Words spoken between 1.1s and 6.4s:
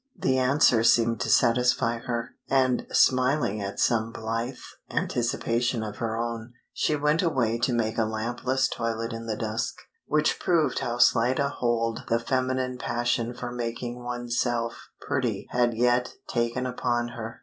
to satisfy her, and smiling at some blithe anticipation of her